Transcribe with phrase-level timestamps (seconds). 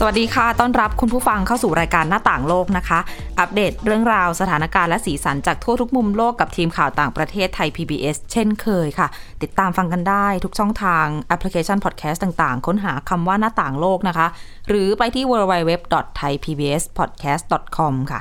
[0.00, 2.98] สวัสดีค่ะ ต้อนรับคุณผู้ฟังเข้าสู่รายการหน้าต่างโลกนะคะ
[3.38, 9.08] อัปเดตเรื่องราวสถานการณ์และสีสันจากทั่วทุกมุมโลกกับทีมข่าวต่างประเทศไทย PBS เช่นเคยค่ะ
[9.42, 14.26] ติดตามฟังกันได้ทุกช่องทางแอปพลิเคชันพอดแคสต์ต่างๆ ค้นหาคำว่าหน้าต่างโลกนะคะ
[14.68, 18.20] หรือไปที่ www.thaipbspodcast.com ค่ะ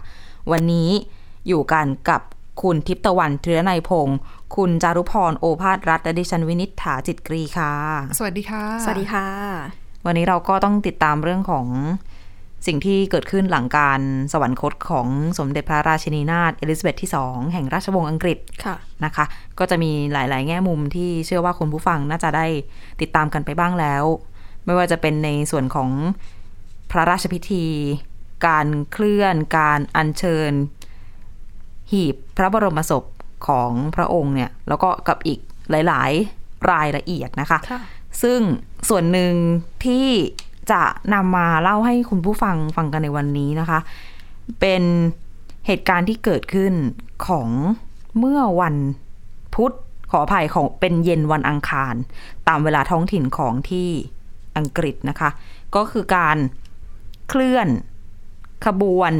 [0.52, 0.90] วันนี้
[1.48, 2.22] อยู่กันกับ
[2.62, 4.18] คุณทิพย์ตะวันเทือในยพงศ์
[4.56, 7.74] คุณจารุพร โอภาสรัฐและดิฉันวินิษฐาจิตกรีค่ะ
[8.18, 11.68] สวัสดีค่ะ สวัสดีค่ะ วันนี้เราก็ต้องติดตามเรื่องของ
[12.68, 14.02] สิ่งที่เกิดขึ้นหลังการ
[14.34, 15.08] สวรรคตของ
[15.38, 18.76] สมเด็จพระราชินีนาถเอลิซาเบธที่ 2 แห่งราชวงศ์อังกฤษค่ะ
[19.06, 19.26] นะคะ
[19.60, 22.46] ก็จะมีหลาย ๆ แง่มุมที่เชื่อว่าคุณผู้ฟังน่าจะได้
[23.02, 24.04] ติดตามกันไปบ้างแล้ว
[24.66, 25.90] ไม่ว่าจะเป็นในส่วนของ
[26.92, 27.66] พระราชพิธี
[28.48, 30.52] การเคลื่อนการอัญเชิญ
[31.92, 33.04] หีบพระบรมศพ
[33.48, 35.40] ของพระองค์เนี่ย แล้วก็กับอีก
[35.72, 37.82] หลาย ๆ รายละเอียดนะคะค่ะ
[38.24, 38.40] ซึ่ง
[38.90, 39.34] ส่วนหนึ่ง
[39.86, 40.08] ที่
[40.72, 43.80] จะนำมาเล่าให้คุณผู้ฟังฟังกันในวันนี้นะคะ
[44.60, 44.84] เป็น
[45.68, 46.74] เหตุการณ์ที่เกิดขึ้น
[47.28, 47.50] ของ
[48.20, 48.76] เมื่อวัน
[49.56, 49.74] พุธ
[50.12, 51.94] ขออภัยของเป็นเย็นวันอังคาร
[52.48, 53.90] ตามเวลาท้องถิ่นของที่
[54.58, 55.30] อังกฤษนะคะ
[55.76, 56.38] ก็คือการ
[57.30, 57.68] เคลื่อน
[58.66, 59.14] ขบวน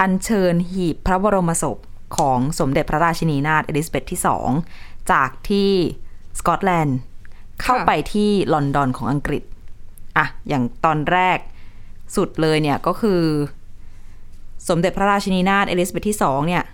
[0.00, 1.78] อัญเชิญหีบพระบรมศพ
[2.16, 4.48] ของสมเด็จพระราชินีนาถเอลิซาเบธที่สอง
[5.12, 5.70] จากที่
[6.38, 6.98] สกอตแลนด์
[7.62, 9.42] เข้าไปที่ลอนดอนของอังกฤษ
[10.18, 11.38] อะอย่างตอนแรก
[12.16, 13.22] สุดเลยเนี่ยก็คือ
[14.68, 16.64] สมเด็จพระราชินีนาถเอลิซาเบธที่สองเนี่ย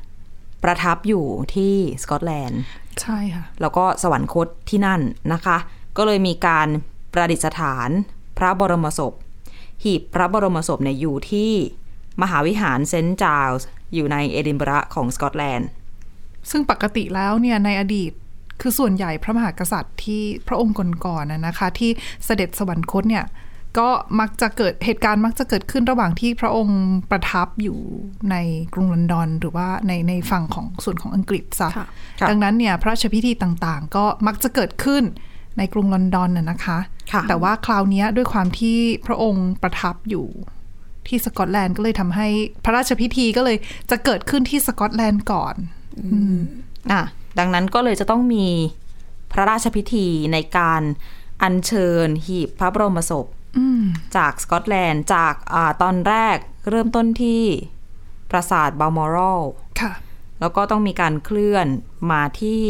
[0.63, 2.61] ประทับอยู่ที่สกอตแลนด์
[3.03, 5.01] ใช่ค่ะ แล้วก็สวรรคตที่นั่น
[5.33, 5.57] นะคะ
[5.97, 6.69] ก็เลยมีการ
[7.13, 7.89] ประดิษฐาน
[8.39, 9.13] พระบรมศพ
[9.85, 11.53] หีบพระบรมศพเนี่ยอยู่ที่
[12.23, 15.69] มหาวิหารเซนต์จาร์ลส์อยู่ในเอดินบะระของสกอตแลนด์
[16.51, 18.13] ซึ่งปกติแล้วเนี่ยในอดีต
[18.61, 20.75] คือส่วนใหญ่พระมหากษัตริย์ที่พระองค์
[21.07, 21.91] ก่อนๆนะนะคะ ที่
[22.25, 23.27] เสด็จสวรรคตเนี่ย
[23.79, 23.89] ก็
[24.21, 27.79] มักจะเกิดเหตุการณ์มักจะเกิดขึ้นระหว่างที่พระองค์ประทับอยู่
[28.31, 28.37] ใน
[28.75, 31.87] กรุงลอนดอน หรือว่าในในฝั่งของส่วนของอังกฤษซะค่ะ
[32.21, 35.03] ค่ะดังนั้นเนี่ยพระราชพิธีต่างๆ ก็มักจะเกิดขึ้น
[35.59, 36.79] ในกรุงลอนดอนน่ะนะคะ
[37.13, 40.27] ค่ะแต่ว่าคราวเนี้ยด้วยความที่พระองค์ประทับอยู่
[41.07, 42.29] ที่สกอตแลนด์ก็เลยทำให้
[42.65, 43.57] พระราชพิธีก็เลย
[43.91, 45.55] จะเกิดขึ้นที่สกอตแลนด์ก่อน
[46.93, 47.03] อะ
[47.39, 48.47] ดังนั้นก็เลยจะต้องมี
[49.33, 50.83] พระราชพิธีในการ
[51.43, 53.27] อัญเชิญหีบพระบรมศพ
[54.17, 56.37] จากสกอตแลนด์จากอาตอนแรก
[56.71, 57.43] เริ่มต้นที่
[58.31, 59.43] ปราสาทบ a ลมอรัล
[59.81, 59.93] ค่ะ
[60.41, 61.67] แล้วก็ต้องมีการเคลื่อน
[62.13, 62.63] มาที่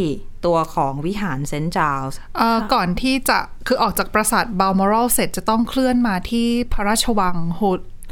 [0.46, 7.62] ตัวของวิหารเซนต์จาร์ลส์เอ่อก่อนที่จะคือออกจากปราสาทบ a ลมอรัลเสร็จจะต้องเคลื่อนมาที่พระราชวังโฮ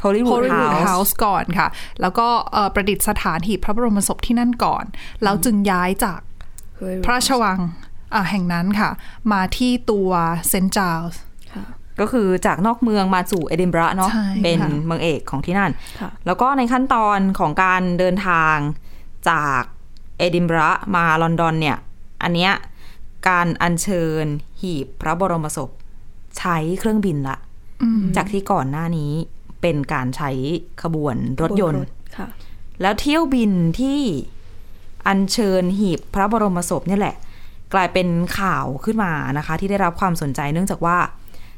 [0.03, 1.67] ฮอลลีวูด Holyrood เฮาส์ House ก่อนค่ะ
[2.01, 4.83] แล้วก็เอ่อประดิษฐานหีบพระบรมศพที่นั่นก่อน
[5.23, 6.19] แล้วจึงย้ายจาก
[7.05, 7.59] พระราชวัง
[8.13, 8.89] อะแห่งนั้นค่ะ
[9.31, 10.09] มาที่ตัว
[10.49, 11.21] St Giles
[11.53, 11.65] ค่ะ
[11.99, 18.55] ก็คือจากนอกเมืองมาสู่เอดินบะระเนาะใช่เป็นค่ะเมืองเอกของที่นั่นค่ะแล้วก็ในขั้นตอนของการเดินทาง
[19.29, 19.61] จาก
[20.17, 21.77] เอดินบะระมาลอนดอนเนี่ย
[22.23, 22.53] อันเนี้ย
[23.29, 24.25] การอัญเชิญ
[24.61, 25.69] หีบพระบรมศพ
[26.37, 27.37] ใช้เครื่องบินละ
[28.15, 29.11] จากที่ก่อนหน้านี้
[29.61, 30.31] เป็นการใช้
[30.81, 31.83] ขบวนรถยนต์
[32.17, 32.27] ค่ะ
[32.81, 33.99] แล้วเที่ยวบินที่
[35.07, 37.15] อัญเชิญหีบพระบรมศพเนี่ยแหละ
[37.73, 38.07] กลายเป็น
[38.39, 40.97] ข่าวขึ้นมานะคะ ที่ได้รับความสนใจเนื่องจากว่า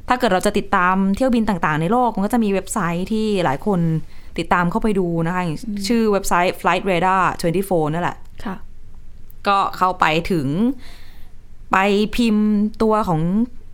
[0.08, 3.80] ถ้าเกิดเราจะติดตามเที่ยวบินต่างๆ ในโลกมันก็จะมีเว็บไซต์ที่หลายคน
[4.40, 5.58] ติดตามเข้าไปดูนะคะอย่าง
[5.88, 7.24] ชื่อเว็บไซต์ Flight Radar
[7.60, 8.56] 24นั่นแหละค่ะ
[9.48, 10.48] ก็เข้าไปถึง
[11.72, 11.78] ไป
[12.16, 12.48] พิมพ์
[12.82, 13.22] ตัวของ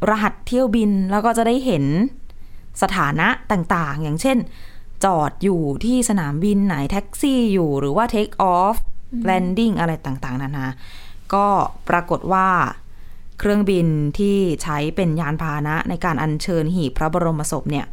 [0.10, 1.86] รหัสเที่ยวบินแล้วก็จะได้เห็น
[2.82, 4.38] สถานะต่างๆ อย่างเช่น
[5.06, 10.66] จอดอยู่ที่สนามบินไหนแท็กซี่อยู่หรือว่า take off landing อ แลนดิ่งอะไรต่างๆนานา
[11.34, 11.46] ก็
[11.90, 12.48] ปรากฏว่า
[13.40, 13.88] เครื่องบิน
[14.18, 17.86] ที่ใช้เป็นยานพาหนะในการอัญเชิญหีบพระบรมศพเนี่ย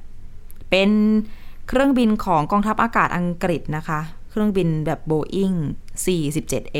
[0.71, 0.91] เป็น
[1.69, 4.01] เครื่องบินของกองทัพอากาศอังกฤษนะคะ
[4.31, 5.57] เครื่องบินแบบ Boeing
[6.05, 6.79] 47A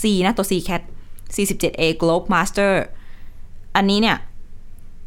[0.00, 0.82] C นะตัว C cat
[1.34, 2.74] C17A Globemaster
[3.76, 4.16] อันนี้เนี่ย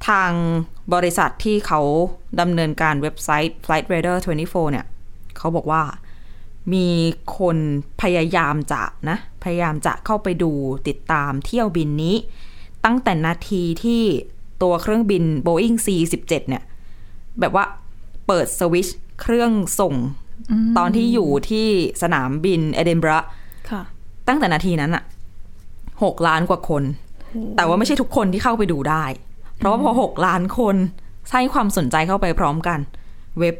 [0.08, 0.32] ทาง
[0.94, 1.82] บริษัทที่เขา
[2.40, 4.86] ดำเนินการเว็บไซต์ Flight Radar 24 เนี่ย
[5.38, 5.82] เขาบอกว่า
[6.74, 6.88] มี
[7.38, 7.58] คน
[8.02, 10.52] พยายามจะนะ พยายามจะเข้าไปดู
[10.88, 12.16] ติดตามเที่ยวบินนี้
[12.86, 14.04] ตั้งแต่นาทีที่
[14.62, 16.64] ตัวเครื่องบิน Boeing C17 เนี่ย
[17.40, 17.66] แบบว่า
[18.28, 19.96] เปิดสวิตช์เครื่องส่ง
[20.78, 21.68] ตอนที่อยู่ที่
[22.02, 23.20] สนามบินเอดินบะระ
[23.70, 23.82] ค่ะ
[24.28, 25.04] ตั้งแต่นาทีนั้นอะ
[26.04, 26.84] หกล้านกว่าคน
[27.56, 29.04] แต่ว่าไม่ใช่ทุกคนที่เข้าไปดูได้
[29.58, 30.76] เพราะว่าพอหกล้านคน
[31.32, 32.80] ให้ความสนใจเข้าไปพร้อมกัน
[33.40, 33.56] เว็บ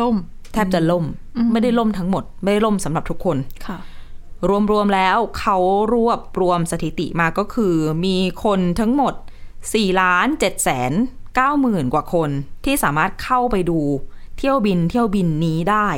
[0.00, 0.16] ล่ม
[0.54, 1.04] แทบจะล่ม
[1.52, 3.36] ไม่ได้ล่มทั้งหมด ไม่ได้ล่มสำหรับทุกคน
[3.66, 3.78] ค่ะ
[4.72, 5.56] รวมๆแล้วเขา
[5.94, 7.74] รวบรวมสถิติมาก็คือ
[8.04, 9.14] มีคนทั้งหมด
[9.60, 10.92] 4ล้าน7แสน
[11.26, 12.30] 9หมื่นกว่าคน
[12.64, 13.80] ที่สามารถเข้าไปดู
[14.38, 15.88] เที่ยวบินเที่ยวบินนี้ได้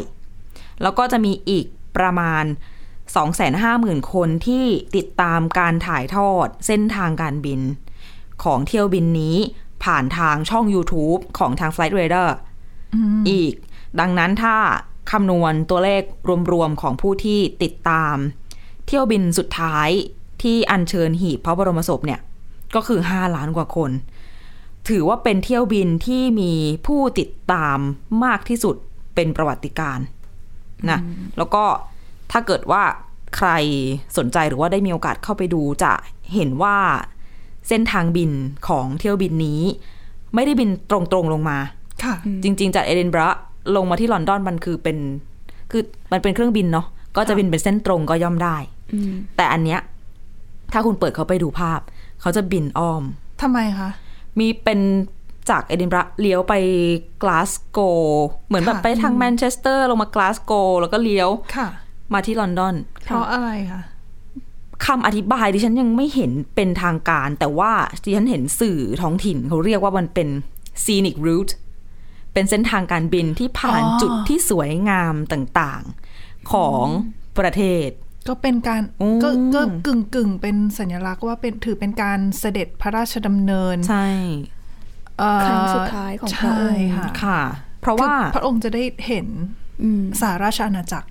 [0.83, 1.67] แล้วก็จะมีอีก
[1.97, 2.45] ประมาณ
[3.29, 4.65] 250,000 คนที่
[4.97, 7.61] ติดตามการถ่ายทอดเส้นทางการบิน
[8.45, 9.37] ของเที่ยวบินนี้
[9.85, 12.31] ผ่านทางช่อง YouTube ของทาง Flight Radar
[13.31, 13.55] อีก
[14.01, 14.57] ดังนั้นถ้า
[15.11, 16.03] คำนวณตัวเลข
[16.53, 18.17] รวมๆของผู้ที่ติดตาม
[18.87, 19.89] เที่ยวบินสุดท้าย
[20.43, 22.21] ที่อัญเชิญหีบพระบรมศพเนี่ย
[22.75, 23.91] ก็คือ 5 ล้านกว่าคน
[24.89, 26.53] ถือว่าเป็นเที่ยวบินที่มี
[26.87, 27.79] ผู้ติดตาม
[28.25, 28.77] มากที่สุด
[29.15, 30.07] เป็นประวัติการณ์
[30.91, 31.01] นะ
[31.37, 31.65] แล้วก็
[32.33, 32.83] ถ้าเกิดว่า
[33.37, 33.51] ใคร
[34.17, 35.93] สนใจหรือว่าได้มีโอกาสเข้าไปดูจะ
[36.35, 36.77] เห็นว่า
[37.69, 38.31] เส้นทางบิน
[38.69, 39.63] ของเที่ยวบินนี้
[40.35, 41.59] ไม่ได้บินตรงๆลงมา
[42.03, 43.31] ค่ะ จริง ๆ จากเอดินบะระ
[43.77, 44.97] ลงมาที่ลอนดอนมันคือเป็น
[45.71, 45.83] คือ
[46.13, 46.87] มันเป็นเครื่องบินเนาะ
[47.17, 48.57] ก็จะบินเป็นเส้นตรงก็ย่อมได้
[48.95, 49.81] อืมแต่อันเนี้ย
[50.73, 51.81] ถ้าคุณเปิดเขาไปดูภาพ
[52.21, 53.03] เขาจะบินอ้อม
[53.43, 53.89] ทำไมคะ
[54.39, 54.81] มีเป็น
[55.51, 56.55] จากเอดินบะระเลี้ยวไป
[57.23, 57.79] กลาสโก
[58.47, 61.69] เหมือนแบบค่ะไปทางแมนเชสเตอร์ลงมากลาสโกแล้วก็เลี้ยวค่ะ
[62.13, 62.75] มาที่ลอนดอน
[63.05, 63.83] เพราะอะไรคะ
[64.87, 67.73] คำอธิบายดิฉันยังไม่เห็นเป็นทางการ แต่ว่า
[68.05, 70.29] ดิฉันเห็นสื่อท้องถิ่นเขาเรียกว่ามันเป็น
[70.85, 71.53] scenic route
[72.37, 76.87] เป็นเส้นทางการบินที่ผ่านจุดที่สวยงามต่างๆของ
[77.39, 77.89] ประเทศ
[78.29, 84.07] ก็เป็นการอืมก็ก็กึ่งกึ่งๆเป็นสัญลักษณ์ว่าเป็นถือเป็นการเสด็จพระราชดำเนิน ใช่
[85.19, 87.41] เอ่อครั้งสุดท้ายของพระองค์ใช่ค่ะค่ะ
[87.81, 89.27] เพราะว่าคือพระองค์จะได้เห็น
[89.83, 91.09] อืมสาราชอาณาจักร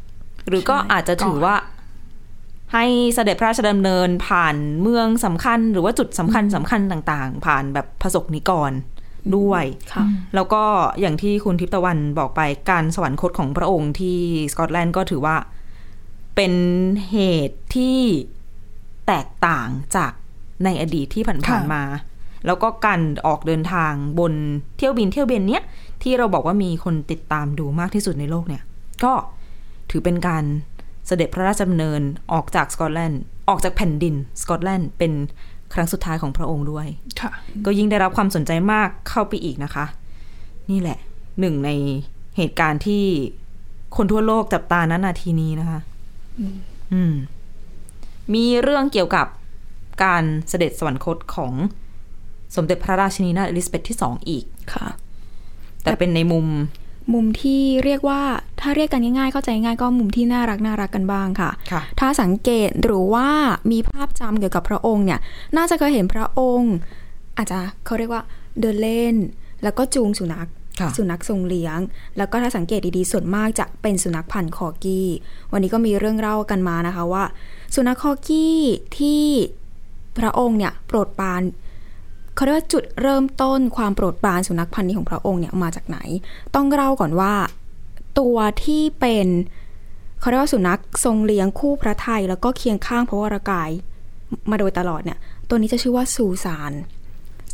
[0.50, 1.56] หรือก็ใช่อาจจะถือก่อนว่า
[2.74, 2.86] ให้
[3.16, 8.72] เสด็จพระราชดำเนินผ่านเมืองสำคัญ หรือว่าจุดสำคัญสำคัญต่าง ๆ ผ่านแบบพระสกนิกร
[9.38, 9.64] ด้วย
[9.94, 10.04] ค่ะ
[10.36, 10.64] แล้วก็
[11.00, 14.18] อย่างที่คุณทิพย์ตะวันบอกไปการสวรรคตของพระองค์ที่
[14.52, 15.36] สกอตแลนด์ก็ถือว่า
[16.36, 16.54] เป็น
[17.10, 17.18] เห
[17.48, 18.00] ตุที่
[19.08, 20.12] แตกต่างจาก
[20.64, 21.84] ในอดีตที่ผ่านค่ะๆมา
[22.46, 24.34] แล้วก็การออกเดินทางบน
[24.78, 25.64] เที่ยวบินเที่ยวบินเนี้ย
[26.04, 28.64] ที่เราบอกว่ามีคนติดตามดูมากที่สุดในโลกเนี่ย
[29.04, 29.14] ก็
[29.90, 30.44] ถือเป็นการ
[31.08, 32.02] เสด็จพระราชดำเนิน
[32.34, 35.12] ออกจากสกอตแลนด์ออกจากแผ่นดินสกอตแลนด์เป็น
[35.74, 36.88] ครั้งสุดท้ายของพระองค์ด้วย
[37.22, 37.32] ค่ะ
[37.66, 39.86] ก็ยิ่งได้รับความสนใจมากเข้าไปอีกนะคะ
[40.72, 40.98] นี่แหละ
[41.40, 41.70] หนึ่งใน
[42.38, 43.04] เหตุการณ์ที่
[43.96, 45.80] คนทั่วโลกจับตาณนาทีนี้นะคะ
[46.94, 47.14] อืม
[48.34, 49.28] มีเรื่องเกี่ยวกับ
[50.04, 51.54] การเสด็จสวรรคตของ
[52.56, 54.88] สมเด็จพระราชินีนาถอลิซาเบธที่สองอีกค่ะ
[55.84, 56.46] แต่เป็นในมุม
[57.14, 58.22] มุมที่เรียกว่า
[58.62, 63.28] ถ้าเรียกกันง่ายๆเข้าใจง่ายก็มุมที่น่ารักน่ารักกันบ้างค่ะค่ะถ้าสังเกตหรือว่า
[63.72, 65.20] มีภาพจำเกี่ยวกับพระองค์เนี่ย
[65.58, 66.74] น่าจะเคยเห็นพระองค์
[67.38, 68.24] อาจจะเขาเรียกว่า
[68.60, 69.16] เดินเล่น
[69.64, 70.48] แล้วก็จูงสุนัข
[70.80, 71.80] ค่ะสุนัขทรงเลี้ยง
[72.18, 75.08] แล้วก็ถ้าสังเกตดีๆส่วนมากจะเป็นสุนัขพันธุ์คอกี้
[75.52, 77.24] วันนี้ก็มีเรื่องเล่ากันมานะคะว่า
[77.76, 78.58] สุนัขคอกี้
[78.98, 79.26] ที่
[80.18, 81.42] พระองค์เนี่ยโปรดปราน
[82.36, 85.98] เขาเรียกว่าจุดเริ่มต้นความโปรดปรานสุนัขพันธุ์นี้ของพระองค์เนี่ยมาจากไหน
[86.56, 87.34] ต้องเล่าก่อนว่า
[88.20, 89.28] ตัวที่เป็น
[90.20, 93.70] เขาเรียกว่าสุนัขทรงเลี้ยงคู่พระไทย แล้วก็เคียงข้างพระวรากาย
[94.50, 95.18] มาโดยตลอดเนี่ย
[95.50, 96.74] ตัวนี้จะชื่อว่าซูซาน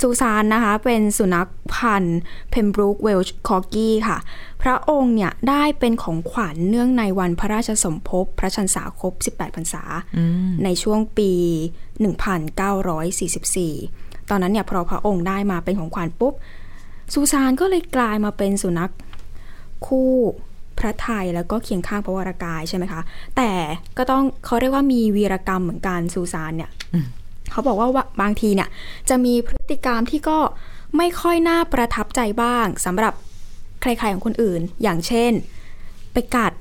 [0.02, 2.20] ซูซานนะคะ เป็นสุนัขพันธุ์
[2.50, 4.18] เพมบรูกเวลช์คอกี้ค่ะ
[4.62, 9.84] พระองค์เนี่ยได้เป็นของขวัญเนื่องในวันพระราชสมภพพระชันษาครบ 18 พรรษา
[10.64, 11.32] ในช่วงปี
[12.10, 16.34] 1944 ตอนนั้นเนี่ยพอพระองค์ได้มาเป็นของขวัญปุ๊บ
[17.14, 18.92] ซูซานก็เลยกลายมาเป็นสุนัข
[19.86, 20.12] คู่
[20.80, 23.02] พระไทยแล้วก็เคียงข้างพระวรากายใช่ไหมคะ
[23.38, 23.52] แต่
[23.98, 26.70] ก็ต้องเขาเรียกว่ามีวีรกรรมเหมือนกันซูซานเนี่ย
[27.52, 27.88] เขาบอกว่า
[28.22, 28.70] บางทีเนี่ย
[29.10, 30.38] จะมีพฤติกรรมที่ก็
[30.98, 33.14] ไม่ค่อยน่าประทับใจบ้างสำหรับ
[33.82, 35.32] ใครๆของคนอื่น อย่างเช่น
[36.14, 36.54] ไปกัด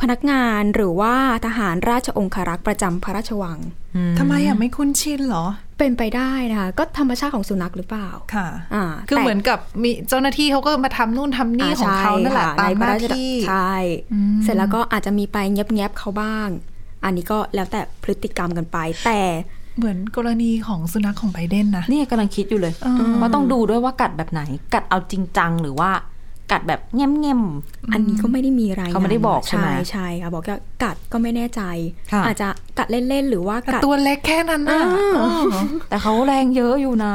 [0.00, 1.14] พนักงานหรือว่า
[1.46, 3.58] ทหารราชองครักษ์ประจำพระราชวัง
[4.18, 5.46] ทำไมอะไม่คุ้นชินเหรอ
[5.80, 13.74] เป็นไปได้นะคะก็ธรรมชาติของสุนัขหรือเปล่าค่ะอ่าคือแต่เหมือนกับมีเจ้าหน้าที่เขาก็มาทำนู่นทำนี่ของเขานั่นแหละใช่ตามหน้าใพระรชที่ใช่
[14.12, 16.48] อืมเสร็จแล้วก็อาจจะมีไปแงบๆเขาบ้าง
[17.04, 19.20] อันนี้ก็แล้วแต่พฤติกรรมกันไป แต่
[19.78, 24.42] เหมือนกรณีของสุนัขของไบเดนนะนี่กำลังคิดอยู่เลยอืมว่าต้องดูด้วยว่ากัดแบบไหน
[24.74, 25.90] กัดเอาจริงจังหรือว่า
[26.52, 27.42] กัดแบบแง่ม
[27.92, 31.62] อันนี้ก็ไม่ได้มีรายงานเขาไม่ได้บอกใช่ไหมใช่ค่ะบอกว่ากัดก็ไม่แน่ใจ
[32.12, 34.82] ค่ะอาจจะกัดเล่นๆหรือว่าแต่กัดตัวเล็กแค่นั้นนะอ่า
[35.16, 37.14] เออๆแต่เขาแรงเยอะอยู่นะ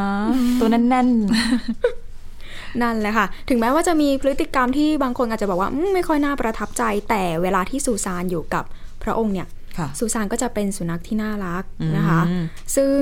[0.60, 8.64] ตัวแน่นนั่นแหละค่ะ ถึงแม้ว่าจะมีพฤติกรรมที่บางคนอาจจะบอกว่าอืมไม่ค่อยน่าประทับใจ แต่เวลาที่ซูซานอยู่กับ
[9.04, 11.64] พระองค์เนี่ยๆค่ะซูซานก็จะเป็นสุนัขที่น่ารัก
[11.98, 12.44] นะคะอืม
[12.76, 12.98] ซึ่ง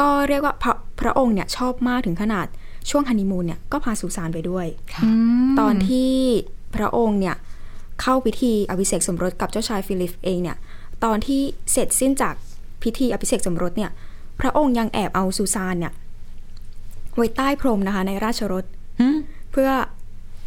[0.00, 2.46] ก็เรียกว่าพระพระองค์เนี่ยชอบมากถึงขนาด
[2.90, 4.66] ช่วงฮันนีมูนเนี่ยก็พาซูซานไปด้วย
[5.04, 5.08] อื
[5.46, 6.12] มตอนที่
[6.76, 7.36] พระองค์เนี่ย
[8.00, 10.56] เข้าพิธีอภิเษกสมรสกับเจ้าชายฟิลิปเองเนี่ย
[11.04, 11.40] ตอนที่
[11.72, 12.34] เสร็จสิ้นจาก
[12.82, 13.90] พิธีอภิเษกสมรสเนี่ย
[14.40, 15.92] พระองค์ยังแอบเอาซูซานเนี่ย
[17.16, 18.64] ไว้ใต้พรมนะคะในราชรถ
[19.00, 19.16] หืม
[19.52, 19.70] เพื่อ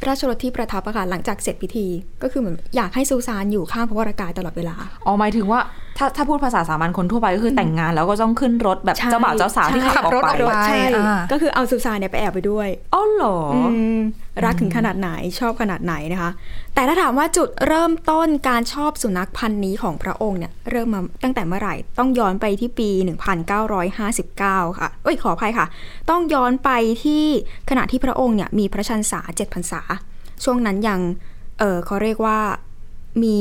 [0.07, 1.87] ราชรถที่ประทับอะค่ะหลังจากเสร็จพิธี
[2.23, 4.75] ก็คือเหมือนอยากให้ซูซานอยู่ข้างพระวรากายตลอดเวลา
[5.05, 5.59] อ๋อหมายถึงว่า
[5.97, 13.57] ถ้าถ้าพูดภาษาสามัญคนทั่วไปก็คือแต่งงานแล้วก็ต้องขึ้นรถแบบใช่เจ้าบ่าวเจ้าสาวที่ใช่ขับออกไปขับรถออกไปใช่อ่าก็คือเอาซูซานเนี่ยไปแอบไปด้วยอ๋อเหรออ
[13.97, 13.99] ม
[14.45, 16.31] รักถึงขนาดไหนชอบขนาดไหนนะคะ
[16.73, 22.89] แต่ถ้าถามว่าจุดเริ่มต้นการชอบสุนัขพันธุ์นี้ของพระองค์เนี่ยเริ่มมาตั้งแต่เมื่อไหร่ต้องย้อนไปที่ปี
[23.65, 25.65] 1959 ค่ะเอ้ยขออภัยค่ะ
[26.09, 26.69] ต้องย้อนไป
[27.03, 27.25] ที่
[27.69, 29.81] ขณะที่พระองค์เนี่ยมีพระชันษาเจ็ดพรรษา
[30.43, 30.99] ช่วงนั้นยัง
[31.59, 32.39] เออเขาเรียกว่า
[33.23, 33.39] มี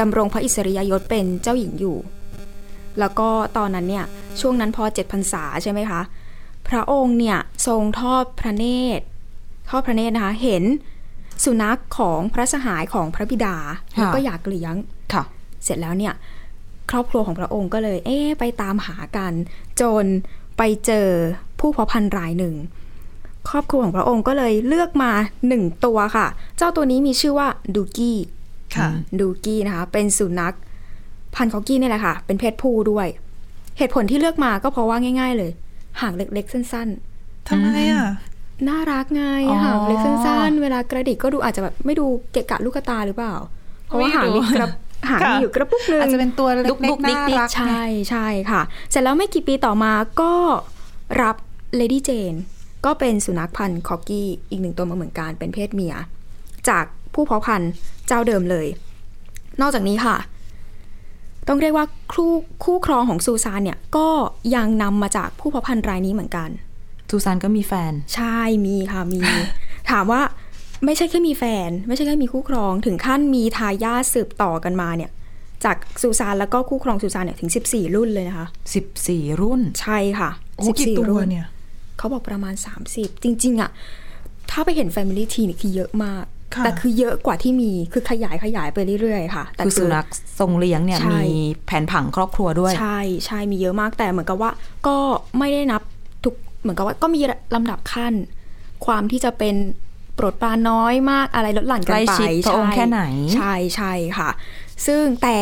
[0.00, 1.96] ดำรงพระอิสริยยศเป็นเจ้าหญิงอยู่
[3.00, 4.04] แล้วก็ตอนนั้นเนี่ย
[4.40, 6.00] ช่วงนั้นพอเจ็ดพรรษาใช่ไหมคะ
[6.68, 8.64] พระองค์เนี่ยทรงทอดพระเน
[8.98, 9.04] ตร
[9.68, 10.64] ทอดพระเนตรนะคะ เห็น
[11.44, 13.56] สุนัขของพระสหายของพระบิดา
[13.96, 14.74] ค่ะแล้วก็อยากเลี้ยง
[15.12, 15.24] ค่ะ
[15.64, 16.14] เสร็จแล้วเนี่ย
[16.90, 19.32] ครอบครัวของพระองค์ก็เลย เอ๊ะไปตามหากัน
[19.80, 20.04] จน
[20.58, 21.08] ไปเจอ
[21.60, 22.54] ผู้เพาะพันธุ์รายหนึ่ง
[23.48, 25.12] ครอบครัวของพระองค์ก็เลยเลือกมา
[25.48, 28.18] หนึ่งตัวค่ะ เจ้าตัวนี้มีชื่อว่าดูกี้
[28.76, 28.88] ค่ะ
[29.20, 30.54] ดูกี้นะคะ เป็นสุนัข
[31.34, 33.06] พันธุ์คอกี้นี่แหละค่ะ เป็นเพศผู้ด้วย
[33.78, 35.50] เหตุผลที่เลือกมาก็เพราะว่าง่าย ๆ เลย
[36.00, 38.06] หางเล็กๆ สั้น ๆทำไมอะ
[38.68, 43.34] น่ารักไงอ๋อหางเล็กสั้นๆเวลากระดิกก็ดูอาจจะแบบไม่ดูเกะกะลูกตาหรือเปล่า
[43.86, 44.68] เพราะว่าหางมีกระ
[45.10, 50.32] หางมีอยู่กระปุกหนึงอาจจะเป็นตัวเล็ดุ๊กกๆๆน่ารักใช่ใช่ค่ะ เสร็จแล้วไม่กี่ปีต่อมาก็
[51.22, 51.36] รับ
[51.76, 52.34] เลดี้เจน
[52.84, 55.94] ก็เป็นสุนัขพันธุ์คอร์กี้อีกหนึ่งตัวมาเหมือนกันเป็นเพศเมีย
[56.68, 56.84] จาก
[57.14, 57.70] ผู้เพาะพันธุ์
[58.06, 58.66] เจ้าเดิมเลย
[59.60, 60.16] นอกจากนี้ค่ะ
[61.48, 62.32] ต้องเรียกว่าคู่
[62.64, 64.08] คู่ครองของซูซานเนี่ยก็
[64.54, 66.48] ยังนำมาจากผู้เพาะพันธุ์รายนี้เหมือนกัน
[67.10, 69.20] ซูซานก็มีแฟน ใช่มีค่ะมี
[69.90, 70.22] ถามว่า
[70.84, 75.10] ไม่ใช่แค่มีแฟน ไม่ใช่แค่มีคู่ครอง ถึงขั้นมีทายาทสืบต่อกันมาเนี่ย
[75.64, 78.46] จากซูซานแล้วก็คู่ครองซูซานเนี่ยถึง 14 รุ่นเลยนะคะ
[78.92, 81.46] 14 รุ่นใช่ค่ะโอ้กี่ตัวรุ่นเนี่ย
[81.98, 82.54] เขาบอกประมาณ
[82.88, 83.70] 30 จริง ๆอะ
[84.50, 90.06] ถ้าไปเห็น Family Tree เนี่ยคือเยอะมากค่ะแต่คือเยอะกว่าที่มีคือขยายขยายไปเรื่อยๆค่ะ แต่คือสุนัข
[90.38, 91.24] ทรงเลี้ยงเนี่ยใช่มี
[91.66, 94.50] แผนผังครอบครัวด้วย ใช่ใช่มีเยอะมากแต่เหมือนกับว่า
[94.86, 94.96] ก็
[95.38, 95.93] ไม่ได้นับทุก
[96.64, 97.20] เหมือนกับว่าก็มี
[97.54, 98.14] ลำดับขั้น
[98.86, 99.56] ความที่จะเป็น
[100.14, 103.02] โปรดปรานน้อยมากอะไรลดหลั่นกันใกล้ไปชิดพระองค์ใช่แค่ไหน
[103.34, 104.30] ใช่ใช่ค่ะ
[104.86, 105.38] ซึ่งแต่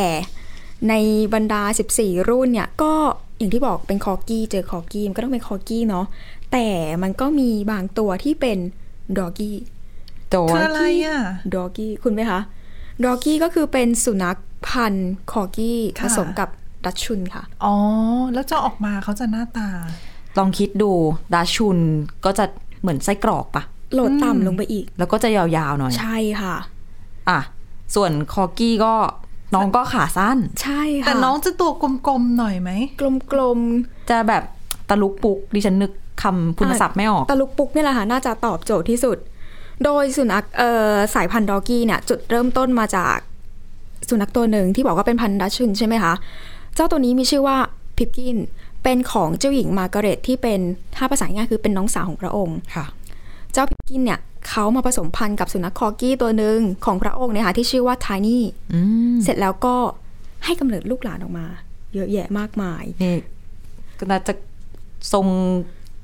[0.89, 0.95] ใน
[1.35, 1.63] บรรดา
[1.97, 2.93] 14 รุ่นเนี่ย ก็
[3.39, 6.07] อย่างที่บอกเป็นคอร์กี้เจอคอร์กี้มันก็ต้องเป็นคอร์กี้เนาะ
[6.53, 6.67] แต่
[7.03, 8.59] มันก็มีบางตัวที่เป็น
[9.19, 9.57] ดอ g กี้
[10.31, 11.21] โจคืออะไรอะ
[11.55, 12.41] ดอ g กี้คุณไหมคะ
[13.05, 14.39] ดอ g กี้ก็คือเป็นสุนัข
[14.69, 16.49] พันธุ์คอร์กี้ค่ะผสมกับ
[16.85, 17.75] ดัชชุนค่ะ อ๋อ
[18.35, 19.69] แล้วจะออกมาเขาจะหน้าตา
[20.39, 20.91] ลองคิดดู
[21.35, 21.79] ดัชชุน
[22.25, 22.45] ก็จะ
[22.81, 23.63] เหมือนไส้กรอกปะ
[23.95, 26.57] โหลดต่ำลงไปอีก แล้วก็จะยาวๆหน่อย ใช่ค่ะ
[27.29, 27.41] อะ
[27.95, 28.95] ส่วนคอกี้ก็
[29.55, 31.71] น้องก็ขาสั้น ใช่ค่ะ แต่น้องจะตัว
[32.07, 32.71] กลมๆหน่อยไหม
[33.01, 33.03] ก
[33.39, 33.59] ลม
[34.11, 34.43] จะแบบ
[34.89, 39.19] ตะลุกปุกดิฉันนึกคำคุณศัพท์ไม่ออกๆตะลุกปุกนี่แหละค่ะ น่าจะตอบโจทย์ที่สุด
[39.85, 43.17] โดยสุนัขเอ่อสายพันธุ์ดอกี้เนี่ย จุดเริ่มต้นมาจาก
[44.09, 46.13] สุนัขตัวหนึ่งที่บอกว่าเป็นพันธุ์ดัชชุนใช่ไหมคะ
[46.75, 47.57] เจ้าตัวนี้มีชื่อว่า
[47.97, 48.39] พิปกิน
[48.83, 50.61] เป็นของเจ้าหญิงมาร์กาเร็ตที่เป็น
[50.97, 52.87] ถ้าภาษาง่ายคือเป็นน้องสาวของพระองค์ค่ะ
[53.53, 58.81] เจ้าพิปกินเนี่ยเขามาผสมพันธุ์กับสุนัขคอร์กี้ตัวหนึ่งของพระองค์เนี่ยค่ะที่ชื่อว่าไทนี่อื
[59.15, 59.75] มเสร็จแล้วก็
[60.45, 61.47] ให้กำเนิดลูกหลานออกมา
[61.95, 63.17] เยอะแยะมากมายนี่
[63.99, 64.33] ก็น่าจะ
[65.13, 65.27] ทรง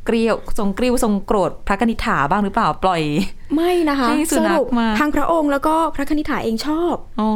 [0.04, 3.02] เกลียวทรงกริ้วทรงโกรธพระกนิษฐาบ้างหรือเปล่าปล่อย
[3.54, 7.30] ไม่นะคะให้สุสนัขรุปมาทางพระองค์แล้วก็พระคณิษฐาเองชอบอ๋อ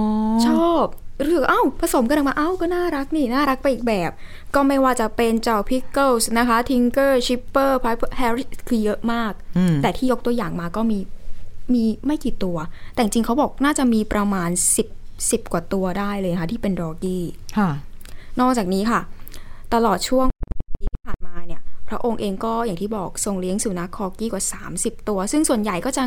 [0.48, 0.84] ชอบ
[1.24, 4.10] รู้สึกว่าเอ้าผสมกันออกมาเอ้าก็น่ารักนี่น่ารักไปอีกแบบ
[4.54, 7.84] ก็ไม่ว่าจะเป็นเจ้าพิกเกิลส์นะคะทิงเกอร์ชิปเปอร์ไพ
[8.16, 10.98] แฮร์รี่คือเยอะมากอืมแต่ที่ยกตัวอย่างมาก็มี
[11.74, 12.56] มีไม่กี่ตัว
[12.92, 14.50] แต่จริงๆเขาบอกน่าจะมีประมาณ
[14.90, 17.24] 10 10 กว่าตัวได้เลยค่ะที่เป็นดอ g กี้
[17.58, 17.70] ค่ะ
[18.40, 19.00] นอกจากนี้ค่ะ
[19.74, 20.26] ตลอดช่วง
[20.78, 24.44] ปีที่ผ่านมาเนี่ย พ ระองค์เองก็อย่างที่บอกทรงเลี้ยงสุนัขคอร์กี้กว่า
[24.76, 26.04] 30 ตัว ซึ่งส่วนใหญ่ก็จะ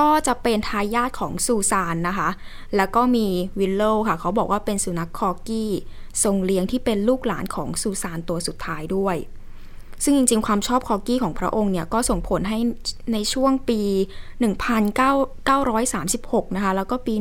[0.00, 2.28] ก็จะเป็นทายาทของซูซานนะคะ
[2.76, 3.26] แล้วก็มี
[3.58, 5.70] วิลโลค่ะ เขาบอกว่าเป็นสุนัขคอกี้
[6.24, 9.16] ทรงเลี้ยงที่เป็นลูกหลานของซูซานตัวสุดท้ายด้วย
[10.04, 12.58] ซึ่งจริงๆ ความชอบคอกี้ของพระองค์เนี่ยก็ส่งผลให้
[13.12, 13.80] ในช่วงปี
[15.54, 17.14] 1936 นะคะ แล้วก็ปี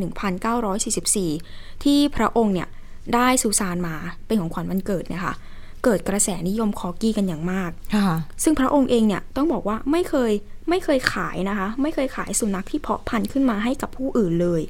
[1.30, 2.68] 1944 ที่พระองค์เนี่ย
[3.14, 3.96] ได้ซูซานมา
[4.28, 5.34] เป็นของขวัญวันเกิดเนี่ยค่ะ
[5.84, 10.32] เกิดกระแสนิยมคอกี้กันอย่างมากค่ะซึ่งพระองค์เองเนี่ยต้องบอกว่าไม่เคย
[10.70, 14.62] ไม่เคยขายนะคะ ไม่เคยขายสุนัขที่เพาะพันธุ์ขึ้นมาให้กับผู้อื่นเลย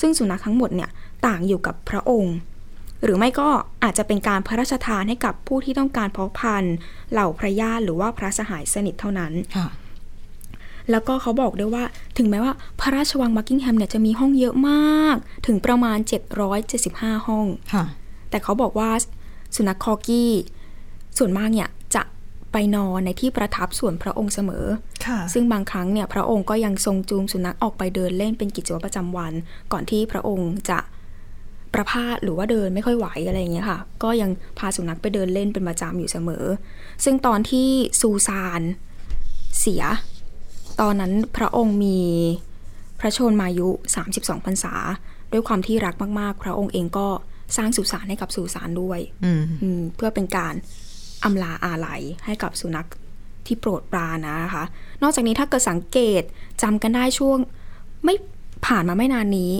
[0.00, 0.90] ซึ่งสุนัขทั้งหมดเนี่ย
[1.26, 2.36] ต่างอยู่กับพระองค์
[3.04, 3.48] หรือไม่ก็
[3.84, 6.74] อาจจะเป็นการพระราชทานให้กับผู้ที่ต้องการเพาะพันธุ์
[7.12, 9.66] เหล่าพระญาติหรือว่าพระสหายสนิทเท่านั้นค่ะ
[10.90, 11.84] แล้วก็เขาบอกด้วยว่า
[12.18, 15.16] ถึงแม้ว่าพระราชวังบักกิงแฮมเนี่ยจะมีห้องเยอะมาก
[15.46, 15.98] ถึงประมาณ
[16.62, 17.84] 775 ห้องค่ะ
[18.30, 18.90] แต่เขาบอกว่า
[19.56, 20.32] สุนัขคอกี้
[21.18, 22.02] ส่วนมากเนี่ยจะ
[22.52, 24.66] ไปนอนในที่ประทับส่วนพระองค์เสมอ
[25.06, 29.32] ค่ะซึ่งบางครั้งเนี่ยพระองค์ก็ยังทรงจูงสุนัขออกไปเดินเล่นเป็นกิจวัตรประจำวัน
[29.72, 30.78] ก่อนที่พระองค์จะ
[31.74, 36.44] ประพาสหรือว่าเดินไม่ค่อยไหวอะไรอย่างเงี้ยค่ะ ก็ยังพาสุนัขไปเดินเล่นเป็นประจำอยู่เสมอ
[37.04, 37.68] ซึ่งตอนที่
[38.00, 38.62] ซูซาน
[39.58, 39.82] เสีย
[40.80, 42.00] ตอนนั้นพระองค์มี
[43.00, 43.68] พระชนมายุ
[44.06, 44.74] 32พรรษา
[45.32, 47.08] ด้วยความที่รักมากๆ พระองค์เองก็
[47.56, 50.54] สร้างสุสานให้กับสุสานด้วยอืมอืมเพื่อเป็นการ
[51.24, 52.88] อำลาอาลัยให้กับสุนัข
[53.46, 54.64] ที่โปรดปรานนะคะ
[55.02, 56.22] นอกจากนี้ถ้าเกิดสังเกต
[56.62, 57.38] จำกันได้ช่วง
[58.04, 58.14] ไม่
[58.66, 59.52] ผ่านมาไม่นานนี้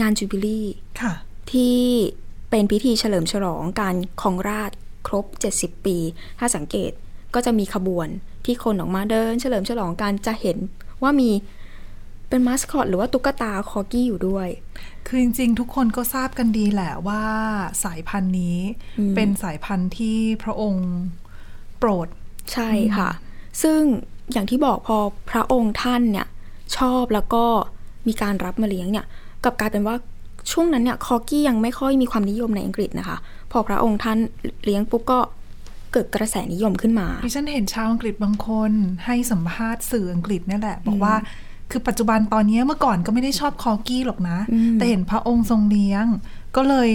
[0.00, 0.66] งานจูบิลี่
[1.00, 1.12] ค่ะ
[1.52, 1.78] ที่
[2.50, 5.24] เป็นพิธีเฉลิมฉลองการครองราชย์ครบ
[5.58, 5.96] 70 ปี
[6.38, 6.90] ถ้าสังเกต
[7.34, 8.08] ก็จะมีขบวน
[8.44, 10.56] ที่คนออกมาเดิน เฉลิมฉลองกันจะเห็น
[11.02, 11.30] ว่ามี
[12.28, 14.48] เป็นมาสคอตหรือว่าตุ๊กตาคอกี้อยู่ด้วย
[15.06, 17.22] คือจริงๆ ทุกคนก็ทราบกันดีแหละว่า
[17.84, 18.58] สายพันธุ์นี้
[18.98, 20.88] อืมเป็นสายพันธุ์ที่พระองค์
[21.78, 22.08] โปรด
[22.52, 23.10] ใช่ค่ะ
[23.62, 23.80] ซึ่ง
[24.32, 24.96] อย่างที่บอกพอ
[25.30, 26.26] พระองค์ท่านเนี่ย
[26.76, 27.44] ชอบแล้วก็
[28.08, 29.06] มีการรับมาเลี้ยงเนี่ย
[29.44, 29.96] กลับกลายเป็นว่า
[30.52, 33.18] ช่วงนั้นเนี่ยคอกี้ยังไม่ค่อยมีความนิยมในอังกฤษนะคะ
[33.52, 34.18] พอพระองค์ท่าน
[34.64, 35.18] เลี้ยงปุ๊บก็
[35.92, 38.72] เกิดกระแสนิยมขึ้นมาดิฉันเห็นชาวอังกฤษบางคน
[39.04, 41.14] ให้สัมภาษณ์สื่ออังกฤษเนี่ยแหละ บอกว่า
[41.70, 46.06] คือปัจจุบันตอนนี้เมื่อก่อนก็ไม่ได้ชอบคอกี้หรอกนะอืมแต่เห็นพระองค์ทรงเลี้ยง
[46.56, 46.90] ก็เลย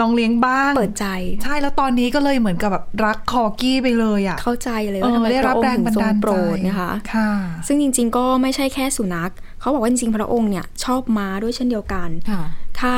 [0.00, 1.06] ลองเลี้ยงบ้างเปิดใจ
[1.42, 7.30] ใช่แล้วตอนนี้ก็เลยเหมือนกับแบบรักคอกี้ไปเลยอะเข้าใจเลยเอว่าทำอไมได้พรับระองแรค์งถึงบันทรงดาลโปรใจดนะคะค่ะ
[7.66, 12.42] ซึ่งจริง ๆ ก็ไม่ใช่แค่สุนัขเขาบอกว่าจริงๆพระองค์เนี่ยชอบม้าด้วยเช่นเดียวกันค่ะ
[12.80, 12.94] ถ้า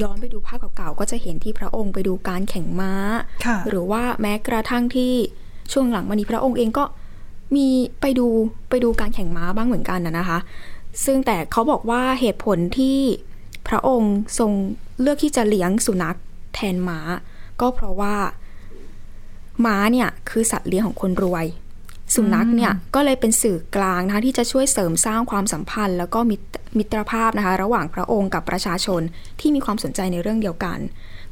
[0.00, 2.92] ย้อนไปดูภาพเก่าๆก็จะเห็นที่พระองค์ไปดูการแข่งม้า
[3.46, 5.12] ค่ะหรือว่าแม้กระทั่งที่
[5.72, 6.84] ช่วงหลังมานี้พระองค์เองก็
[7.54, 7.66] มี
[8.00, 8.26] ไปดู
[8.70, 10.38] ไปดูการแข่งม้าบ้างเหมือนกันนะนะคะ
[11.04, 12.98] ซึ่งแต่เขาบอกว่าเหตุผลที่
[13.68, 14.52] พระองค์ทรง
[15.00, 16.16] เลือกที่จะเลี้ยงสุนัข
[16.54, 16.98] แทนม้า
[17.60, 18.14] ก็เพราะว่า
[19.66, 21.46] ม้าเนี่ยคือสัตว์เลี้ยงของคนรวย
[22.14, 26.46] สุนัขเนี่ยก็เลยเป็นสื่อกลางนะคะที่จะช่วยเสริมสร้างความสัมพันธ์ แล้วก็มิตร
[26.78, 29.00] มิตรภาพนะคะ ระหว่างพระองค์กับประชาชน
[29.40, 30.78] ที่มีความสนใจในเรื่องเดียวกัน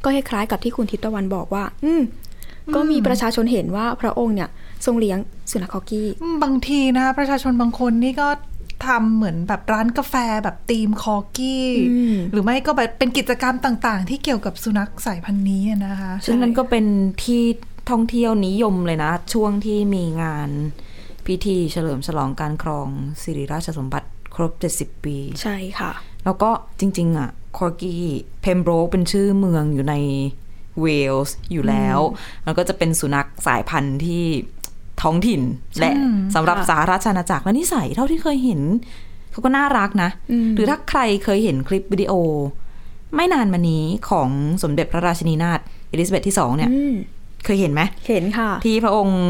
[0.04, 1.92] ก็คล้ายๆกับที่คุณทิพตะวันบอกว่า อื
[2.74, 4.48] ก็มีประชาชนเห็นว่าพระองค์เนี่ย
[4.84, 5.18] ทรงเลี้ยง
[5.50, 8.28] สุนัขคอกี้อืมบางทีนะ ประชาชนบางคนนี่ก็
[8.86, 10.14] ทำเหมือนแบบร้านกาแฟ
[10.44, 16.84] แบบธีมคอกี้อืมหรือไม่ก็แบบเป็นกิจกรรมต่างๆ ที่เกี่ยวกับสุนัขสายพันธุ์นี้อะนะคะซึ่งนั่นก็เป็น
[17.24, 17.42] ที่
[17.90, 20.50] ท่องเที่ยวนิยมเลยนะ ช่วงที่มีงาน
[21.26, 22.88] พิธีเฉลิมฉลองการครอง
[23.22, 25.92] สิริราชสมบัติครบ 70 ปี ใช่ค่ะ
[26.24, 28.04] แล้วก็จริง ๆ อะคอร์กี้
[28.42, 29.94] เพมโบรกเป็นชื่อเมืองอยู่ใน
[30.80, 31.98] เวลส์อยู่แล้ว
[32.46, 34.24] มันก็จะเป็นสุนัขสายพันธุ์ที่
[35.02, 35.42] ท้องถิ่น
[35.80, 35.90] และ
[36.34, 38.60] สำหรับค่ะสหราชอาณาจักรและนิสัยเท่าที่เคยเห็น
[39.32, 42.12] เขาก็น่ารักนะอืมหรือถ้าใครเคยเห็นคลิปวิดีโอ
[43.16, 44.28] ไม่นานมานี้ของ
[44.62, 45.60] สมเด็จพระราชินีนาถ
[45.90, 46.94] เอลิซาเบธที่สองเนี่ยอืม
[47.44, 49.20] เคยเห็นไหมเห็นค่ะ ที่พระองค์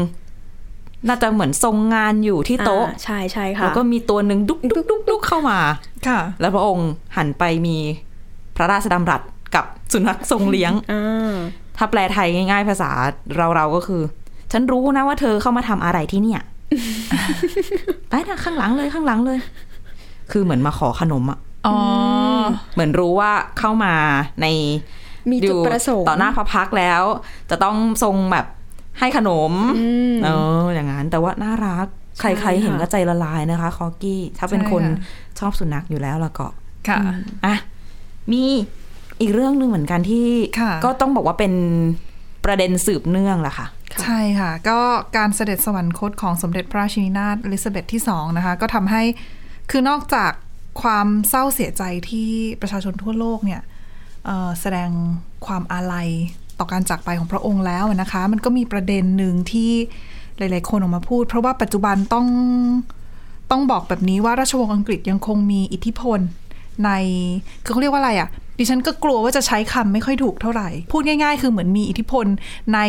[1.07, 5.59] น่าจะเหมือนทรงงานอยู่ที่โต๊ะอ่าใช่ใช่ค่ะแล้วก็มีตัวหนึ่งดุกดุกดุกดุกเข้ามา
[6.07, 7.77] ค่ะ แล้วพระองค์หันไปมี
[8.55, 9.21] พระราชดำรัส
[9.55, 11.35] กับสุนัขทรงเลี้ยงอ่า
[11.77, 12.91] ถ้าแปลไทยง่าย ๆ ภาษา
[13.55, 14.01] เราๆก็คือ
[14.51, 16.41] ฉันรู้นะว่าเธอเข้ามาทำอะไรที่เนี่ย
[18.09, 19.39] ไปนะข้างหลังเลยข้างหลังเลย
[20.31, 21.77] คือเหมือนมาขอขนมอะอ๋อ
[22.73, 23.93] เหมือนรู้ว่าเข้ามา
[24.41, 24.47] ใน
[25.31, 27.03] มีจุดประสงค์ต่อหน้าพระพักตร์แล้ว
[27.49, 28.45] จะต้องทรงแบบ
[28.99, 30.29] ให้ขนมอืมเอ
[30.61, 31.87] ออย่างนั้น แต่ว่าน่ารัก
[32.19, 34.95] ใคใช่รๆเห็นค่ะก็ใจละลายนะคะ คอกี้ ถ้าเป็นใช่คนค่ะ
[35.39, 36.47] ชอบสุนัขอยู่แล้วละก็
[36.89, 36.99] ค่ะ
[37.45, 37.55] อะ
[38.31, 38.43] มี
[39.21, 40.27] อีกเรื่องหนึ่งเหมือนกันที่
[40.59, 41.53] ค่ะก็ต้องบอกว่าเป็น
[42.45, 43.67] ประเด็นสืบเนื่องแหละค่ะ
[44.03, 44.79] ใช่ค่ะ ก็
[45.17, 49.03] การเสด็จสวรรคตของสมเด็จพระราชินีนาถอลิซาเบธที่สองนะคะ ก็ทำให้
[49.71, 50.31] คือนอกจาก
[50.81, 52.29] ความเศร้าเสียใจที่
[52.61, 53.61] ประชาชนทั่วโลกเนี่ย
[54.61, 54.89] แสดง
[55.45, 56.09] ความอาลัย
[56.59, 59.71] ต่อการจากไปของพระองค์แล้วนะคะ มันก็มีประเด็นหนึ่งที่
[60.37, 62.27] หลาย ๆ คนออกมาพูด เพราะว่าปัจจุบันต้อง
[63.51, 66.19] ต้องบอกแบบนี้ว่าราชวงศ์อังกฤษยังคงมีอิทธิพล
[66.83, 66.89] ใน
[67.63, 72.25] คือเขาเรียกว่าอะไรอะ่ะดิฉันก็กลัวว่าจะใช้คำไม่ค่อยถูกเท่าไหร่ พูดง่าย ๆ คือเหมือนมีอิทธิพล
[72.73, 72.79] ใน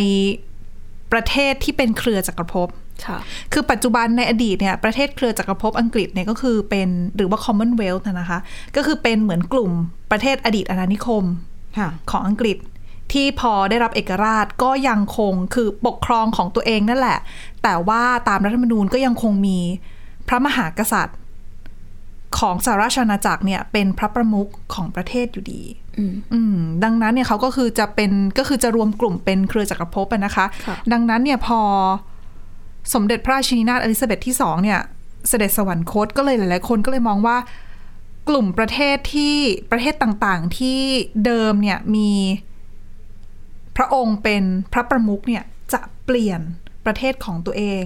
[1.12, 2.68] ประเทศที่เป็นเครือจักรภพ
[3.07, 3.18] ค่ะ
[3.53, 8.38] คือปัจจุบันในอดีตเนี่ยประเทศเครือจักรภพอังกฤษเนี่ยก็คือเป็นหรือว่า Commonwealth นะนะคะ
[8.77, 9.70] ก็คือเป็นเหมือนกลุ่ม
[10.11, 11.25] ประเทศอดีตอาณานิคม
[11.79, 12.57] ค่ะของอังกฤษ
[13.12, 17.18] ที่พอได้รับเอกราชก็ยังคงคือปกครองของตัวเองนั่นแหละ
[17.62, 19.59] แต่ว่าตามรัฐธรรมนูญก็ยังคงมี
[20.29, 21.18] พระมหากษัตริย์
[22.38, 25.62] ของสหราชอาณาจักรเนี่ยเป็นพระประมุขของประเทศอยู่ดี
[25.98, 31.61] อืมอืมดังนั้นเนี่ยเขาก็คือจะเป็นก็คือจะรวมกลุ่มเป็นเครือจักรภพอะนะคะค่ะดังนั้นเนี่ยพอ
[32.94, 34.81] สมเด็จพระราชินีนาถอลิซาเบธที่สองเนี่ย
[35.28, 37.37] เสด็จสวรรคตก็เลยหลาย ๆ คนก็เลยมองว่า
[38.28, 39.35] กลุ่มประเทศที่
[39.70, 40.78] ประเทศต่างๆที่
[41.24, 42.11] เดิมเนี่ยมี
[43.76, 46.40] พระองค์เป็นพระประมุขเนี่ยจะเปลี่ยน
[46.85, 47.85] ประเทศของตัวเอง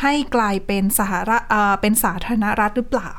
[0.00, 3.10] ให้กลายเป็นสหรัฐเอ่อเป็นสาธารณรัฐหรือเปล่า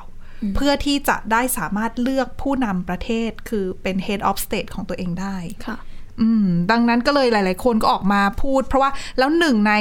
[0.55, 5.77] เพื่อที่จะได้สามารถเลือกผู้นำประเทศคือเป็น head of state ของตัวเองได้ค่ะ
[6.21, 9.73] อืมดังนั้นก็เลยหลาย ๆ คนก็ออกมาพูด เพราะว่าแล้วหนึ่งใน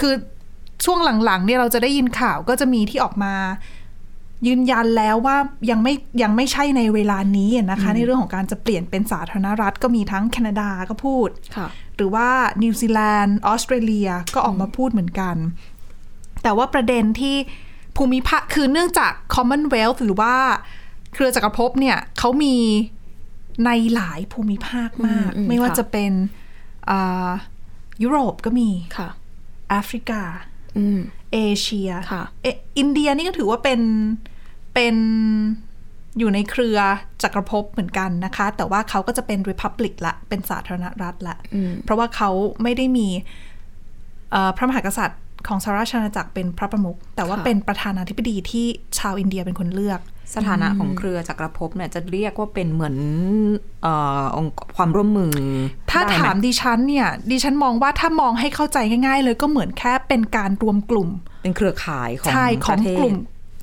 [0.00, 0.14] คือ
[0.84, 3.34] ช่วงหลัง ๆ เนี่ยเราจะได้ยินข่าวก็จะมีที่ออกมา
[4.46, 5.36] ยืนยันแล้วว่า
[5.70, 12.28] ยังไม่ยังไม่ใช่ในเวลานี้อะนะคะ ในเรื่องของการจะเปลี่ยนเป็นสาธารณรัฐก็มีทั้งแคนาดาก็พูดค่ะหรือว่า
[12.62, 15.36] นิวซีแลนด์ออสเตรเลียก็ออกมาพูดเหมือนกัน
[16.42, 17.36] แต่ว่าประเด็นที่
[17.96, 20.34] ภูมิภาคคือเนื่องจาก Commonwealth หรือว่า
[21.12, 22.56] เครือจักรภพเนี่ยเขามี
[23.64, 26.12] ในหลายภูมิภาคมากอืมอืมไม่ว่าค่ะจะเป็น
[26.90, 27.30] อ่า
[28.02, 29.08] ยุโรปก็มีค่ะ
[29.70, 30.22] แอฟริกา
[30.78, 31.00] อืม
[31.32, 32.46] เอเชียค่ะเอ
[32.78, 33.80] อินเดียนี่ก็ถือว่าเป็น
[34.74, 34.96] เป็น
[36.18, 36.78] อยู่ในเครือ
[37.22, 42.30] จักรภพเหมือนกันนะคะ แต่ว่าเขาก็จะเป็น Republic ละเป็นสาธารณรัฐละอืมเพราะว่าเขา
[42.62, 43.08] ไม่ได้มี
[44.30, 48.66] เอ่อพระมหากษัตริย์ ของสหราชอาณาจักรเป็นพระประมุขแต่ว่าค่ะเป็นประธานาธิบดีที่
[48.98, 50.00] ชาวอินเดียเป็นคนเลือก
[50.34, 52.96] สถานะของเครือจักรภพเนี่ยจะเรียกว่าเป็นเหมือน
[53.82, 55.32] เอ่อองค์ความร่วมมือ
[55.90, 61.08] ถ้าได้ไหถามดิฉันเนี่ย ดิฉันมองว่าถ้ามองให้เข้าใจง่าย ๆ เลยก็เหมือนแค่เป็นการรวมกลุ่ม
[61.42, 63.16] เป็นเครือข่ายของใช่ขปองระเทศกลุ่ม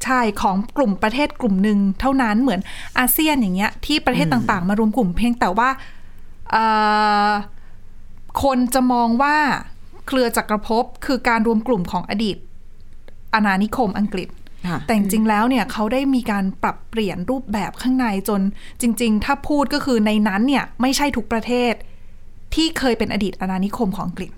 [0.03, 2.61] ใช่ของกลุ่มประเทศกลุ่มหนึ่งเท่านั้นเหมือน
[2.99, 5.69] อาเซียนอย่างเงี้ยที่ประเทศต่างๆ มารวมกลุ่มเพียงแต่ว่า
[6.51, 6.63] เอ่
[7.29, 7.31] อ
[8.43, 9.35] คนจะมองว่า
[10.07, 12.37] เครือจักรภพคือการรวมกลุ่มของอดีต
[13.33, 14.29] อาณานิคมอังกฤษ
[14.67, 18.41] ค่ะแต่จริงๆแล้วเนี่ยเขาได้มีการปรับเปลี่ยนรูปแบบข้างในจน
[18.81, 21.73] จริง ๆ ถ้าพูดก็คือในนั้นเนี่ยไม่ใช่ทุกประเทศ
[22.55, 24.31] ที่เคยเป็นอดีตอาณานิคมของอังกฤษ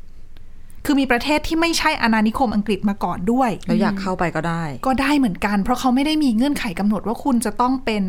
[0.86, 8.04] คือมีประเทศที่ไม่ใช่อาณานิคมอังกฤษมาก่อนด้วย แล้วอยากเข้าไปก็ได้ ก็ได้เหมือนกัน เพราะเขาไม่ได้มีเงื่อนไขกำหนดว่าคุณจะต้องเป็น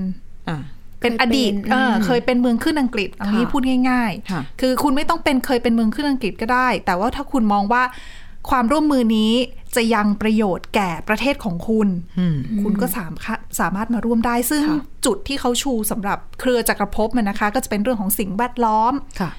[0.48, 0.56] อะ
[1.00, 7.82] เป็นอดีตเคยเป็นเอออมเคยเป็นเมืองขึ้นอังกฤษเอางี้ค่ะพูดง่ายค่ะๆคือคุณไม่ต้องเป็นเคยเป็นเมืองขึ้นอังกฤษก็ได้ แต่ว่าถ้าคุณมองว่า
[8.50, 9.32] ความร่วมมือนี้
[9.76, 19.30] จะยังประโยชน์แก่ประเทศของคุณอืมคุณก็สามารถสามารถมาร่วมได้ ซึ่งค่ะจุดที่เขาชูสำหรับเครือจักรภพมันนะคะ ก็จะเป็นเรื่องของสิ่งแวดล้อมค่ะ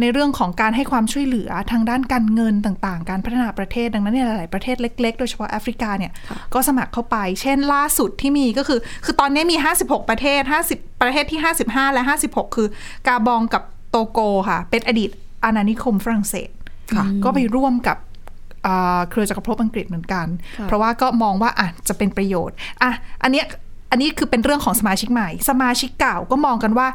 [0.00, 10.40] ในเรื่องของการให้ความช่วยเหลือทางด้านการเงินต่างๆ การพัฒนาประเทศดังนั้นเนี่ยหลายๆประเทศเล็ก ๆ โดยเฉพาะแอฟริกาเนี่ยค่ะก็สมัครเข้าไป เช่นล่าสุดที่มีก็คือ คือตอนนี้มี 56 ประเทศ
[10.72, 12.68] 50 ประเทศที่ 55 และ 56 คือ
[13.06, 15.10] กาบองกับโตโกค่ะ เป็นอดีต
[15.44, 16.50] อาณานิคมฝรั่งเศส
[16.96, 17.96] ค่ะก็ไปร่วมกับ
[18.66, 20.26] อ่าเครือจักรภพอังกฤษเหมือนกัน
[20.58, 22.90] ค่ะเพราะว่าก็มองว่าอะจะเป็นประโยชน์อะ
[23.22, 23.46] อันเนี้ย
[23.90, 26.88] อันนี้คือเป็นเรื่องของสมาชิกใหม่ สมาชิกเก่าก็มองกันว่า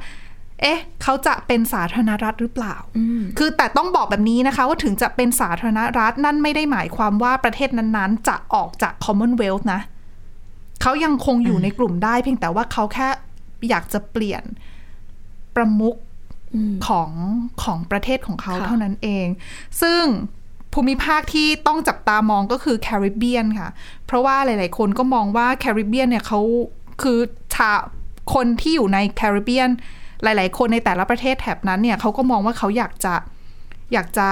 [0.62, 9.82] เอ๊ะ เขาจะเป็นสาธารณรัฐหรือเปล่าอืมคือแต่ต้องบอกแบบนี้นะคะ ว่าถึงจะเป็นสาธารณรัฐนั่นไม่ได้หมายความว่าประเทศนั้นๆ จะออกจาก Commonwealth นะ
[10.82, 13.08] เขายังคงอยู่ในกลุ่มได้เพียงแต่ว่าเขาแค่
[13.70, 14.44] อยากจะเปลี่ยน
[15.56, 15.96] ประมุข
[16.56, 17.10] อืมของ
[17.64, 19.28] ของประเทศของเขาค่ะเท่านั้นเอง
[19.82, 20.04] ซึ่ง
[20.74, 23.70] ภูมิภาคที่ต้องจับตามองก็คือแคริบเบียนค่ะ
[24.06, 26.40] เพราะว่าหลาย ๆ คนก็มองว่าแคริบเบียนเนี่ยเขา
[27.02, 27.20] คือ
[27.56, 27.72] ชา
[28.34, 29.70] คนที่อยู่ในแคริบเบียน
[30.24, 33.16] หลาย ๆ คนในแต่ละประเทศแถบนั้นเนี่ยเขาก็มองว่าเขาอยากจะ
[33.94, 34.30] อยากจะ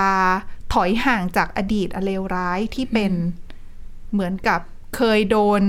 [0.74, 3.12] ถอยห่างจากอดีตอันเลวร้ายที่เป็น
[4.14, 4.60] เหมือนกับ
[4.96, 5.64] เคยโดน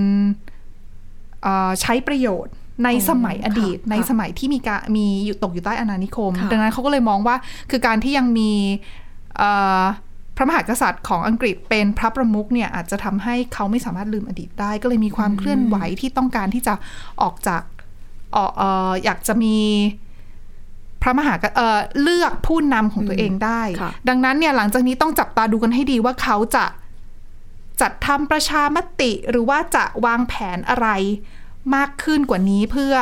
[1.42, 7.36] เอ่อใช้ประโยชน์ในสมัยอดีตค่ะในสมัยที่มีการมีอยู่ตกอยู่ใต้อาณานิคมค่ะดังนั้นเขาก็เลยมองว่า
[7.70, 8.52] คือการที่ยังมี
[9.36, 9.50] เอ่
[9.80, 9.82] อ
[10.36, 16.74] พระมหากษัตริย์ของอังกฤษเป็นพระประมุขเนี่ยอาจจะทำให้เขาไม่สามารถลืมอดีตได้ ก็เลยมีความเคลื่อนไหวที่ต้องการที่จะ
[17.22, 17.62] ออกจาก
[18.36, 19.56] ออกเอ่ออยากจะมี
[21.02, 26.64] พระมหากเอ่อเลือกผู้นำของตัวเองได้ค่ะดังนั้นเนี่ยหลังจากนี้ต้องจับตาดูกันให้ดีว่าเขาจะ
[27.80, 30.88] จัดทำประชามติหรือว่าจะวางแผนอะไร
[31.74, 32.94] มากขึ้นกว่านี้เพื่อ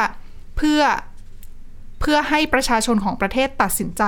[0.57, 0.81] เพื่อ
[2.01, 4.03] เพื่อให้ประชาชนของประเทศตัดสินใจ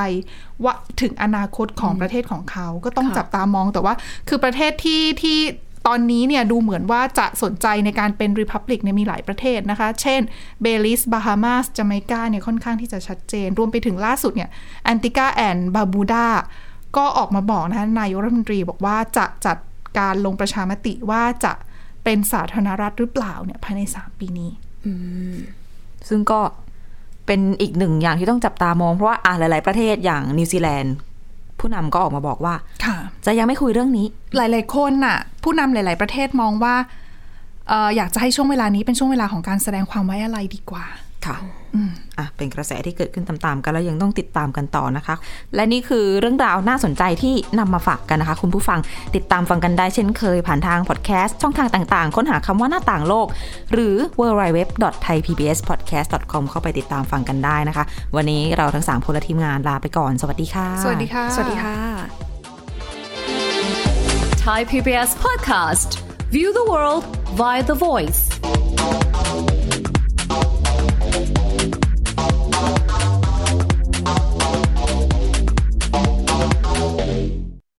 [0.65, 3.95] ว่าถึงอนาคตของประเทศของเขาก็ต้องค่ะจับตามองแต่ว่า
[4.29, 5.39] คือประเทศที่ที่
[5.87, 10.21] ตอนนี้เนี่ยดูเหมือนว่าจะสนใจในการเป็นริพับลิกเนี่ยมีหลายประเทศนะคะ เช่น
[10.63, 14.51] เบลิส บาฮามาสจาเมกาเนี่ยค่อนข้างที่จะชัดเจน รวมไปถึงล่าสุดเนี่ย
[14.85, 16.27] แอนติกาแอนบาบูดา
[16.97, 19.57] ก็ออกมาบอกนะคะนายกรัฐมนตรีบอกว่าจะจัด
[19.99, 21.53] การลงประชามติว่าจะ
[22.05, 24.51] เป็นสาธารณรัฐหรือเปล่าเนี่ยภายใน 3 ปีนี้
[26.09, 26.41] ซึ่งก็
[27.27, 30.95] เป็นอีกหนึ่งอย่างที่ต้องจับตามองเพราะว่าอ่าหลาย ๆ ประเทศอย่างนิวซีแลนด์
[31.65, 32.97] ผู้นำก็ออกมาบอกว่าค่ะ
[33.27, 36.75] จะยังไม่คุยเรื่องนี้ หลายๆคนน่ะ ผู้นำหลาย ๆ ประเทศมองว่า
[37.69, 40.85] เอ่ออยากจะให้ช่วงเวลานี้เป็นช่วงเวลาของการแสดงความไว้อะไรดีกว่า
[41.27, 41.37] ค่ะ
[42.19, 45.15] อะเป็นกระแสที่เกิดขึ้นตามๆกันแล้วยังต้องติดตามกันต่อนะคะ
[45.55, 48.79] และนี่คือเรื่องราวน่าสนใจที่นำมาฝากกันนะคะ คุณผู้ฟัง
[49.15, 53.27] ติดตามฟังกันได้เช่นเคย ผ่านทางพอดแคสต์ช่องทางต่างๆ ค้นหาคำว่าหน้าต่างโลก
[53.73, 57.85] หรือ www.thaipbspodcast.com เข้าไปติดตามฟังกันได้นะคะ
[58.17, 61.77] วันนี้เราทั้งสามคนและทีมงานลาไปก่อนสวัสดีค่ะ สวัสดีค่ะ สวัสดีค่ะ
[64.47, 65.89] Thai PBS podcast.
[66.35, 67.05] View the world
[67.41, 68.21] via the voice.